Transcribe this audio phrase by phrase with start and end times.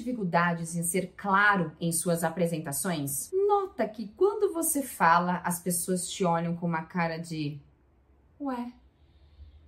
[0.00, 3.30] dificuldades em ser claro em suas apresentações?
[3.32, 7.60] Nota que quando você fala, as pessoas te olham com uma cara de
[8.40, 8.72] ué,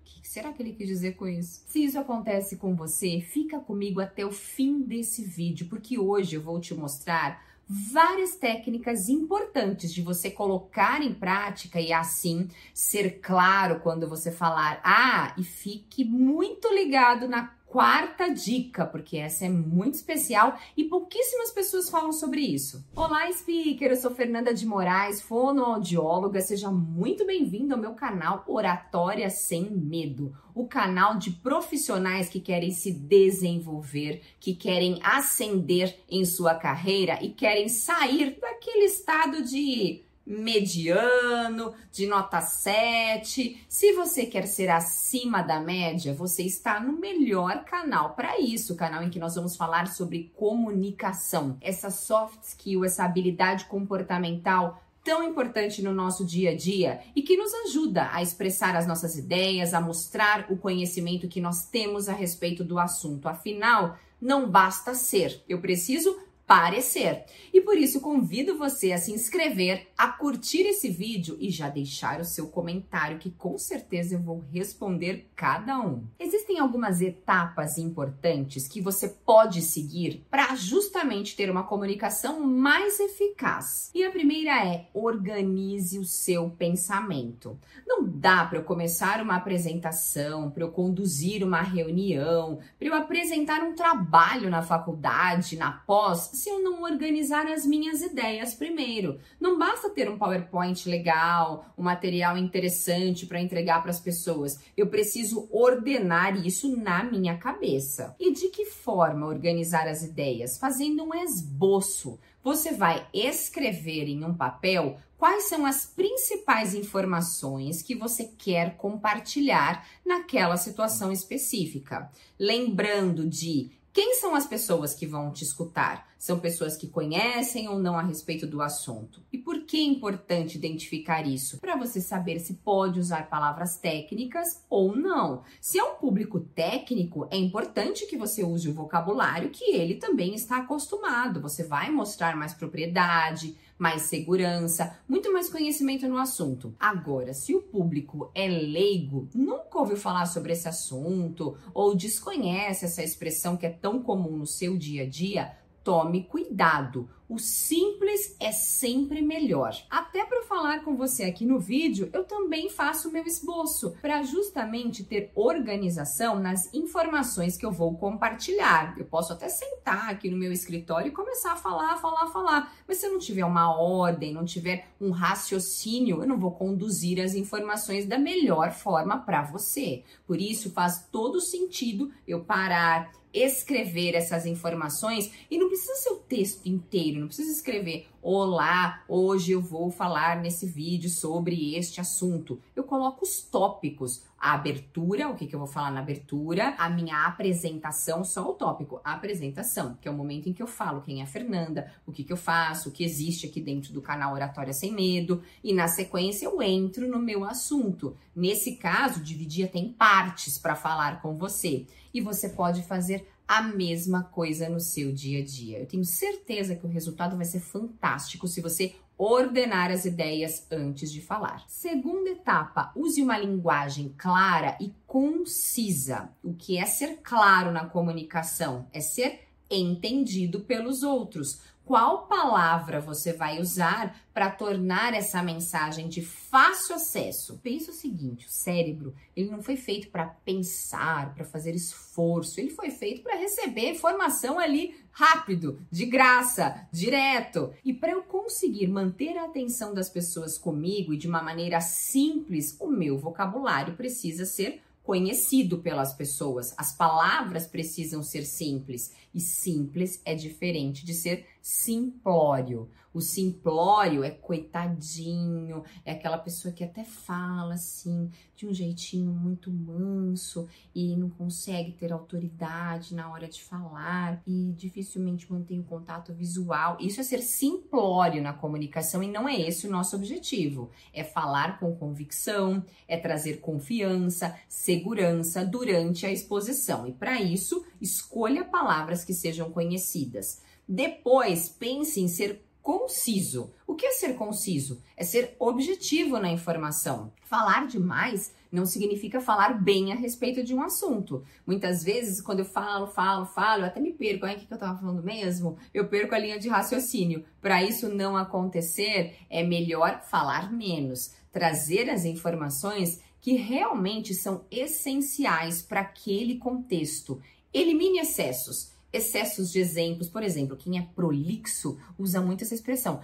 [0.00, 1.62] o que será que ele quis dizer com isso?
[1.66, 6.42] Se isso acontece com você, fica comigo até o fim desse vídeo, porque hoje eu
[6.42, 13.80] vou te mostrar várias técnicas importantes de você colocar em prática e assim ser claro
[13.80, 14.80] quando você falar.
[14.84, 21.50] Ah, e fique muito ligado na quarta dica, porque essa é muito especial e pouquíssimas
[21.52, 22.86] pessoas falam sobre isso.
[22.94, 23.88] Olá, speaker!
[23.88, 26.42] Eu sou Fernanda de Moraes, fonoaudióloga.
[26.42, 32.70] Seja muito bem-vindo ao meu canal Oratória Sem Medo, o canal de profissionais que querem
[32.72, 41.74] se desenvolver, que querem ascender em sua carreira e querem sair daquele estado de mediano,
[41.90, 43.64] de nota 7.
[43.68, 48.76] Se você quer ser acima da média, você está no melhor canal para isso, o
[48.76, 55.22] canal em que nós vamos falar sobre comunicação, essa soft skill, essa habilidade comportamental tão
[55.24, 59.74] importante no nosso dia a dia e que nos ajuda a expressar as nossas ideias,
[59.74, 63.28] a mostrar o conhecimento que nós temos a respeito do assunto.
[63.28, 67.24] Afinal, não basta ser, eu preciso parecer.
[67.52, 72.20] E por isso convido você a se inscrever, a curtir esse vídeo e já deixar
[72.20, 76.04] o seu comentário que com certeza eu vou responder cada um.
[76.18, 83.90] Existem algumas etapas importantes que você pode seguir para justamente ter uma comunicação mais eficaz.
[83.94, 87.58] E a primeira é organize o seu pensamento.
[87.86, 93.62] Não dá para eu começar uma apresentação, para eu conduzir uma reunião, para eu apresentar
[93.62, 99.20] um trabalho na faculdade, na pós, se eu não organizar as minhas ideias primeiro.
[99.40, 104.58] Não basta ter um PowerPoint legal, um material interessante para entregar para as pessoas.
[104.76, 108.16] Eu preciso ordenar isso na minha cabeça.
[108.18, 110.58] E de que forma organizar as ideias?
[110.58, 112.18] Fazendo um esboço.
[112.42, 119.86] Você vai escrever em um papel quais são as principais informações que você quer compartilhar
[120.04, 122.10] naquela situação específica.
[122.36, 126.10] Lembrando de quem são as pessoas que vão te escutar?
[126.18, 129.22] São pessoas que conhecem ou não a respeito do assunto?
[129.30, 131.58] E por que é importante identificar isso?
[131.58, 135.42] Para você saber se pode usar palavras técnicas ou não.
[135.60, 140.34] Se é um público técnico, é importante que você use o vocabulário que ele também
[140.34, 141.42] está acostumado.
[141.42, 146.72] Você vai mostrar mais propriedade, mais segurança, muito mais conhecimento no assunto.
[146.78, 153.02] Agora, se o público é leigo, nunca ouviu falar sobre esse assunto ou desconhece essa
[153.02, 155.50] expressão que é tão comum no seu dia a dia,
[155.82, 157.08] tome cuidado.
[157.32, 159.74] O simples é sempre melhor.
[159.88, 165.02] Até para falar com você aqui no vídeo, eu também faço meu esboço para justamente
[165.02, 168.94] ter organização nas informações que eu vou compartilhar.
[168.98, 172.98] Eu posso até sentar aqui no meu escritório e começar a falar, falar, falar, mas
[172.98, 177.34] se eu não tiver uma ordem, não tiver um raciocínio, eu não vou conduzir as
[177.34, 180.04] informações da melhor forma para você.
[180.26, 186.18] Por isso faz todo sentido eu parar escrever essas informações e não precisa ser o
[186.18, 192.60] texto inteiro, não precisa escrever Olá, hoje eu vou falar nesse vídeo sobre este assunto.
[192.76, 196.88] Eu coloco os tópicos, a abertura, o que, que eu vou falar na abertura, a
[196.88, 201.00] minha apresentação, só o tópico, a apresentação, que é o momento em que eu falo
[201.00, 204.00] quem é a Fernanda, o que, que eu faço, o que existe aqui dentro do
[204.00, 208.16] canal Oratória Sem Medo, e na sequência eu entro no meu assunto.
[208.36, 211.88] Nesse caso, dividir até em partes para falar com você.
[212.14, 215.78] E você pode fazer a mesma coisa no seu dia a dia.
[215.78, 221.12] Eu tenho certeza que o resultado vai ser fantástico se você ordenar as ideias antes
[221.12, 221.62] de falar.
[221.68, 226.30] Segunda etapa, use uma linguagem clara e concisa.
[226.42, 228.86] O que é ser claro na comunicação?
[228.90, 229.40] É ser
[229.70, 231.60] entendido pelos outros
[231.92, 237.58] qual palavra você vai usar para tornar essa mensagem de fácil acesso.
[237.62, 242.70] Pensa o seguinte, o cérebro, ele não foi feito para pensar, para fazer esforço, ele
[242.70, 247.74] foi feito para receber informação ali rápido, de graça, direto.
[247.84, 252.74] E para eu conseguir manter a atenção das pessoas comigo e de uma maneira simples,
[252.80, 256.72] o meu vocabulário precisa ser conhecido pelas pessoas.
[256.78, 262.90] As palavras precisam ser simples e simples é diferente de ser simplório.
[263.14, 269.70] O simplório é coitadinho, é aquela pessoa que até fala assim, de um jeitinho muito
[269.70, 276.32] manso e não consegue ter autoridade na hora de falar e dificilmente mantém o contato
[276.32, 276.96] visual.
[276.98, 280.90] Isso é ser simplório na comunicação e não é esse o nosso objetivo.
[281.12, 287.06] É falar com convicção, é trazer confiança, segurança durante a exposição.
[287.06, 290.62] E para isso, escolha palavras que sejam conhecidas.
[290.94, 293.72] Depois, pense em ser conciso.
[293.86, 295.02] O que é ser conciso?
[295.16, 297.32] É ser objetivo na informação.
[297.44, 301.42] Falar demais não significa falar bem a respeito de um assunto.
[301.66, 304.44] Muitas vezes, quando eu falo, falo, falo, eu até me perco.
[304.44, 305.78] Ai, o que eu estava falando mesmo?
[305.94, 307.42] Eu perco a linha de raciocínio.
[307.58, 315.80] Para isso não acontecer, é melhor falar menos, trazer as informações que realmente são essenciais
[315.80, 317.40] para aquele contexto.
[317.72, 320.28] Elimine excessos excessos de exemplos.
[320.28, 323.20] Por exemplo, quem é prolixo usa muito essa expressão.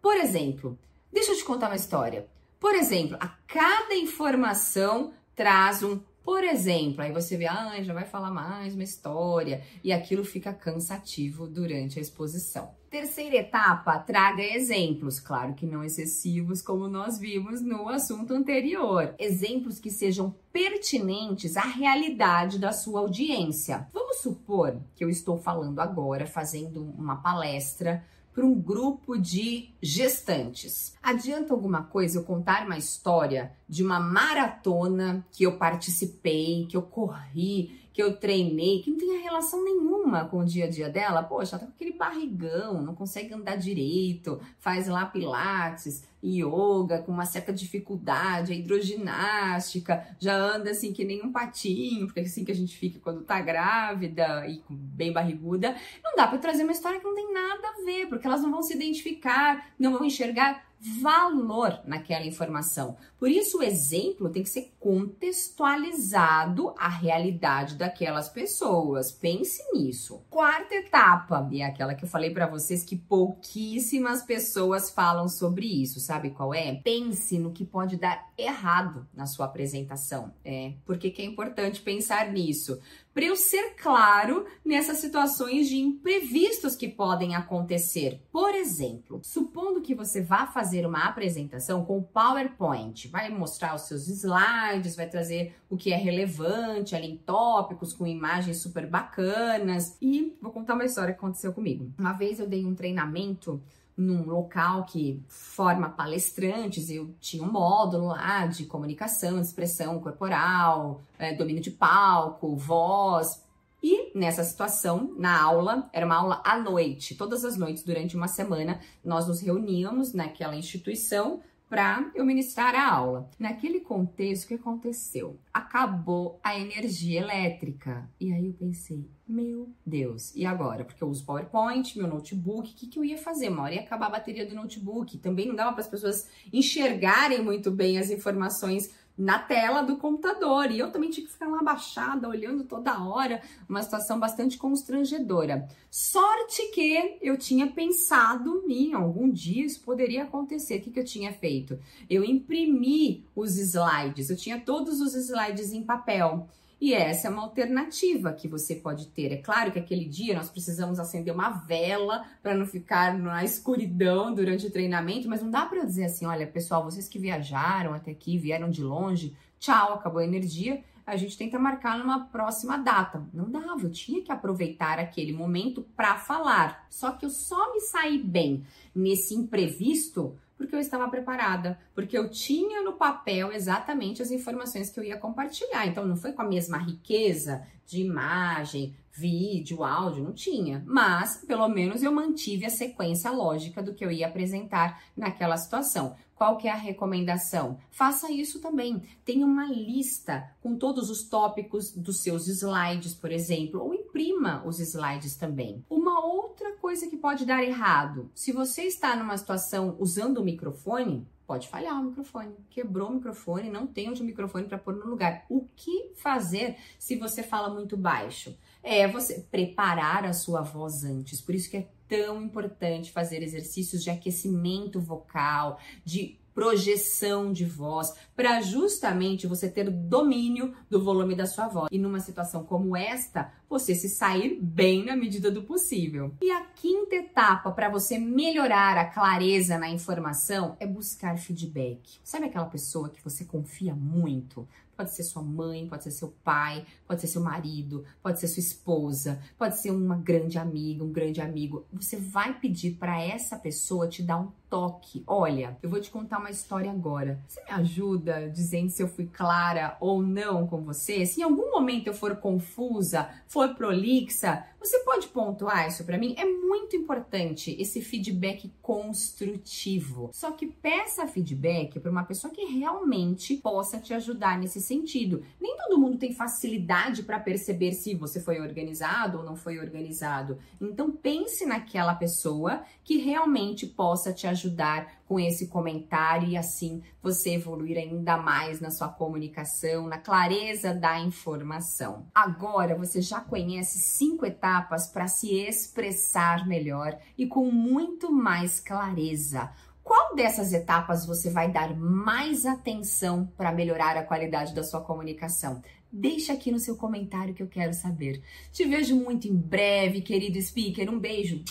[0.00, 0.78] Por exemplo,
[1.12, 2.26] deixa eu te contar uma história.
[2.58, 8.04] Por exemplo, a cada informação traz um por exemplo, aí você vê, ah, já vai
[8.04, 12.70] falar mais uma história, e aquilo fica cansativo durante a exposição.
[12.92, 19.14] Terceira etapa, traga exemplos, claro que não excessivos, como nós vimos no assunto anterior.
[19.18, 23.88] Exemplos que sejam pertinentes à realidade da sua audiência.
[23.94, 30.94] Vamos supor que eu estou falando agora, fazendo uma palestra para um grupo de gestantes.
[31.02, 36.82] Adianta alguma coisa eu contar uma história de uma maratona que eu participei, que eu
[36.82, 41.22] corri, que eu treinei, que não tem relação nenhuma com o dia a dia dela?
[41.22, 47.24] Poxa, tá com aquele barrigão, não consegue andar direito, faz lá pilates, yoga com uma
[47.24, 52.52] certa dificuldade, a hidroginástica, já anda assim que nem um patinho, porque é assim que
[52.52, 55.74] a gente fica quando tá grávida e bem barriguda.
[56.04, 58.50] Não dá para trazer uma história que não tem nada a ver, porque elas não
[58.50, 62.96] vão se identificar, não vão enxergar valor naquela informação.
[63.16, 69.12] Por isso, o exemplo tem que ser contextualizado à realidade daquelas pessoas.
[69.12, 70.24] Pense nisso.
[70.28, 75.66] Quarta etapa, e é aquela que eu falei para vocês que pouquíssimas pessoas falam sobre
[75.66, 76.74] isso, sabe qual é?
[76.74, 80.34] Pense no que pode dar errado na sua apresentação.
[80.44, 82.80] É, porque que é importante pensar nisso?
[83.14, 88.20] Para eu ser claro nessas situações de imprevistos que podem acontecer.
[88.32, 94.08] Por exemplo, supondo que você vá fazer uma apresentação com PowerPoint, vai mostrar os seus
[94.08, 100.36] slides, vai trazer o que é relevante ali em tópicos com imagens super bacanas e
[100.40, 101.92] vou contar uma história que aconteceu comigo.
[101.98, 103.62] Uma vez eu dei um treinamento
[103.96, 111.34] num local que forma palestrantes, eu tinha um módulo lá de comunicação, expressão corporal, é,
[111.34, 113.42] domínio de palco, voz.
[113.82, 118.28] E nessa situação, na aula, era uma aula à noite, todas as noites durante uma
[118.28, 121.40] semana, nós nos reuníamos naquela instituição
[121.72, 123.30] para eu ministrar a aula.
[123.38, 125.40] Naquele contexto, o que aconteceu?
[125.54, 128.10] Acabou a energia elétrica.
[128.20, 130.84] E aí eu pensei, meu Deus, e agora?
[130.84, 133.48] Porque eu uso PowerPoint, meu notebook, o que, que eu ia fazer?
[133.48, 135.16] Uma hora ia acabar a bateria do notebook.
[135.16, 140.70] Também não dava para as pessoas enxergarem muito bem as informações na tela do computador.
[140.70, 145.68] E eu também tinha que ficar lá abaixada, olhando toda hora, uma situação bastante constrangedora.
[145.90, 150.78] Sorte que eu tinha pensado em algum dia isso poderia acontecer.
[150.78, 151.78] O que, que eu tinha feito?
[152.08, 156.48] Eu imprimi os slides, eu tinha todos os slides em papel.
[156.82, 159.30] E essa é uma alternativa que você pode ter.
[159.30, 164.34] É claro que aquele dia nós precisamos acender uma vela para não ficar na escuridão
[164.34, 168.10] durante o treinamento, mas não dá para dizer assim: olha, pessoal, vocês que viajaram até
[168.10, 170.82] aqui, vieram de longe, tchau, acabou a energia.
[171.06, 173.24] A gente tenta marcar numa próxima data.
[173.32, 176.84] Não dava, eu tinha que aproveitar aquele momento para falar.
[176.90, 182.30] Só que eu só me saí bem nesse imprevisto porque eu estava preparada, porque eu
[182.30, 185.86] tinha no papel exatamente as informações que eu ia compartilhar.
[185.88, 191.68] Então não foi com a mesma riqueza de imagem, vídeo, áudio, não tinha, mas pelo
[191.68, 196.14] menos eu mantive a sequência lógica do que eu ia apresentar naquela situação.
[196.36, 197.78] Qual que é a recomendação?
[197.90, 199.02] Faça isso também.
[199.24, 204.78] Tenha uma lista com todos os tópicos dos seus slides, por exemplo, ou imprima os
[204.78, 205.82] slides também.
[205.88, 211.26] Uma outra coisa que pode dar errado, se você está numa situação usando o microfone,
[211.46, 215.06] pode falhar o microfone, quebrou o microfone, não tem onde o microfone para pôr no
[215.06, 215.46] lugar.
[215.48, 218.56] O que fazer se você fala muito baixo?
[218.82, 221.40] É você preparar a sua voz antes.
[221.40, 228.12] Por isso que é tão importante fazer exercícios de aquecimento vocal, de projeção de voz,
[228.36, 231.88] para justamente você ter domínio do volume da sua voz.
[231.90, 236.34] E numa situação como esta, você se sair bem na medida do possível.
[236.42, 242.18] E a quinta etapa para você melhorar a clareza na informação é buscar feedback.
[242.22, 244.68] Sabe aquela pessoa que você confia muito?
[245.02, 248.60] Pode ser sua mãe, pode ser seu pai, pode ser seu marido, pode ser sua
[248.60, 251.84] esposa, pode ser uma grande amiga, um grande amigo.
[251.92, 255.22] Você vai pedir para essa pessoa te dar um toque.
[255.26, 257.38] Olha, eu vou te contar uma história agora.
[257.46, 261.26] Você me ajuda dizendo se eu fui clara ou não com você?
[261.26, 266.34] Se em algum momento eu for confusa, for prolixa, você pode pontuar isso para mim?
[266.38, 270.30] É muito importante esse feedback construtivo.
[270.32, 275.42] Só que peça feedback para uma pessoa que realmente possa te ajudar nesse sentido.
[275.60, 280.58] Nem todo mundo tem facilidade para perceber se você foi organizado ou não foi organizado.
[280.80, 287.54] Então pense naquela pessoa que realmente possa te ajudar com esse comentário e assim você
[287.54, 292.26] evoluir ainda mais na sua comunicação, na clareza da informação.
[292.34, 299.70] Agora você já conhece cinco etapas para se expressar melhor e com muito mais clareza.
[300.12, 305.80] Qual dessas etapas você vai dar mais atenção para melhorar a qualidade da sua comunicação?
[306.12, 308.42] Deixa aqui no seu comentário que eu quero saber.
[308.70, 311.08] Te vejo muito em breve, querido speaker.
[311.08, 311.64] Um beijo.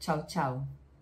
[0.00, 0.66] Tchau, tchau.